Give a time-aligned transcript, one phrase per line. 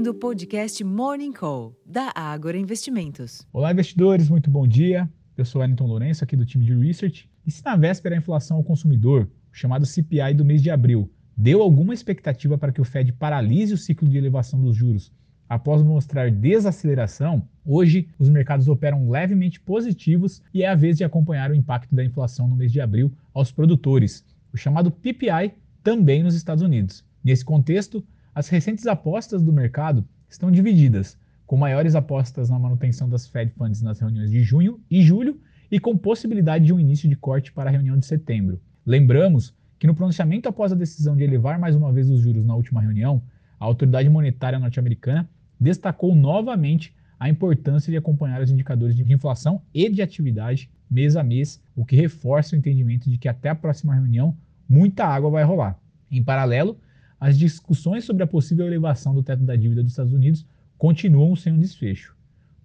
[0.00, 3.46] ouvindo o podcast Morning Call, da Ágora Investimentos.
[3.52, 5.06] Olá, investidores, muito bom dia.
[5.36, 7.28] Eu sou Wellington Lourenço, aqui do time de Research.
[7.46, 11.12] E se na véspera a inflação ao consumidor, o chamado CPI do mês de abril,
[11.36, 15.12] deu alguma expectativa para que o Fed paralise o ciclo de elevação dos juros
[15.46, 21.50] após mostrar desaceleração, hoje os mercados operam levemente positivos e é a vez de acompanhar
[21.50, 26.36] o impacto da inflação no mês de abril aos produtores, o chamado PPI, também nos
[26.36, 27.04] Estados Unidos.
[27.22, 28.02] Nesse contexto,
[28.34, 33.82] as recentes apostas do mercado estão divididas, com maiores apostas na manutenção das Fed Funds
[33.82, 37.68] nas reuniões de junho e julho e com possibilidade de um início de corte para
[37.68, 38.60] a reunião de setembro.
[38.86, 42.54] Lembramos que no pronunciamento após a decisão de elevar mais uma vez os juros na
[42.54, 43.22] última reunião,
[43.58, 45.28] a autoridade monetária norte-americana
[45.58, 51.22] destacou novamente a importância de acompanhar os indicadores de inflação e de atividade mês a
[51.22, 54.36] mês, o que reforça o entendimento de que até a próxima reunião
[54.68, 55.78] muita água vai rolar.
[56.10, 56.78] Em paralelo,
[57.20, 60.46] as discussões sobre a possível elevação do teto da dívida dos Estados Unidos
[60.78, 62.16] continuam sem um desfecho.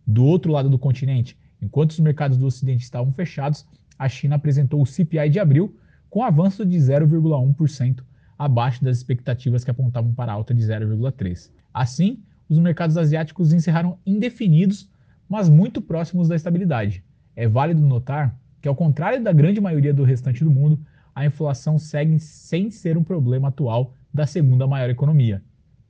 [0.08, 3.66] Do outro lado do continente, enquanto os mercados do Ocidente estavam fechados,
[4.00, 5.76] a China apresentou o CPI de abril
[6.10, 8.02] com avanço de 0,1%,
[8.40, 11.50] abaixo das expectativas que apontavam para alta de 0,3%.
[11.74, 14.90] Assim, os mercados asiáticos encerraram indefinidos,
[15.28, 17.04] mas muito próximos da estabilidade.
[17.36, 20.80] É válido notar que, ao contrário da grande maioria do restante do mundo,
[21.14, 25.44] a inflação segue sem ser um problema atual da segunda maior economia.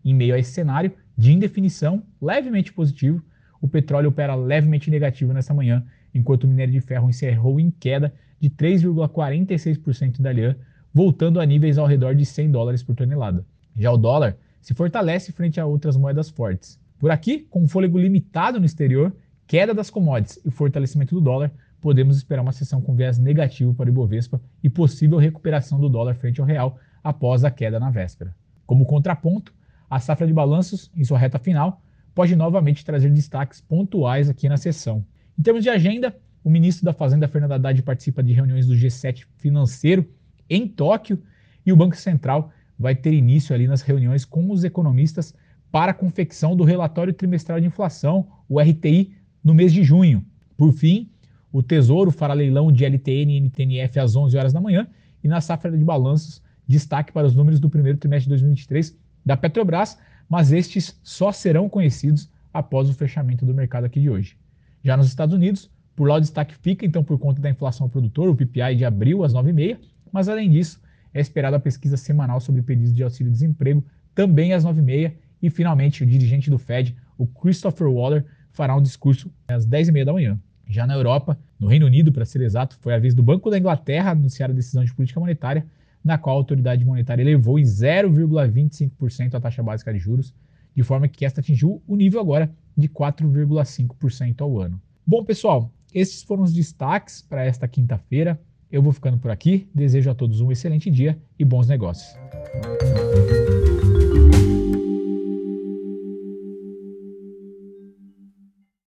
[0.03, 3.23] Em meio a esse cenário de indefinição levemente positivo,
[3.61, 8.11] o petróleo opera levemente negativo nesta manhã, enquanto o minério de ferro encerrou em queda
[8.39, 10.55] de 3,46% da LIAN,
[10.91, 13.45] voltando a níveis ao redor de 100 dólares por tonelada.
[13.75, 16.79] Já o dólar se fortalece frente a outras moedas fortes.
[16.97, 21.51] Por aqui, com um fôlego limitado no exterior, queda das commodities e fortalecimento do dólar,
[21.79, 26.15] podemos esperar uma sessão com viés negativo para o Ibovespa e possível recuperação do dólar
[26.15, 28.35] frente ao real após a queda na véspera.
[28.65, 29.53] Como contraponto,
[29.87, 31.79] a safra de balanços, em sua reta final,
[32.15, 35.05] pode novamente trazer destaques pontuais aqui na sessão.
[35.38, 39.27] Em termos de agenda, o ministro da Fazenda, Fernando Haddad, participa de reuniões do G7
[39.38, 40.09] financeiro
[40.49, 41.21] em Tóquio
[41.63, 45.31] e o Banco Central vai ter início ali nas reuniões com os economistas
[45.71, 49.13] para a confecção do relatório trimestral de inflação, o RTI,
[49.44, 50.25] no mês de junho.
[50.57, 51.07] Por fim,
[51.51, 54.88] o Tesouro fará leilão de LTN e NTNF às 11 horas da manhã
[55.23, 59.37] e na safra de balanços, destaque para os números do primeiro trimestre de 2023 da
[59.37, 59.97] Petrobras,
[60.29, 64.37] mas estes só serão conhecidos após o fechamento do mercado aqui de hoje.
[64.83, 67.89] Já nos Estados Unidos, por lá o destaque fica então por conta da inflação ao
[67.89, 69.77] produtor, o PPI de abril às 9h30,
[70.11, 70.81] mas além disso,
[71.13, 73.83] é esperada a pesquisa semanal sobre pedidos de auxílio-desemprego
[74.13, 79.31] também às 9h30 e finalmente o dirigente do Fed, o Christopher Waller, fará um discurso
[79.47, 80.39] às 10h30 da manhã.
[80.67, 83.57] Já na Europa, no Reino Unido, para ser exato, foi a vez do Banco da
[83.57, 85.65] Inglaterra anunciar a decisão de política monetária,
[86.05, 90.31] na qual a autoridade monetária elevou em 0,25% a taxa básica de juros,
[90.75, 94.79] de forma que esta atingiu o nível agora de 4,5% ao ano.
[95.07, 98.39] Bom, pessoal, esses foram os destaques para esta quinta-feira.
[98.71, 99.67] Eu vou ficando por aqui.
[99.73, 102.15] Desejo a todos um excelente dia e bons negócios.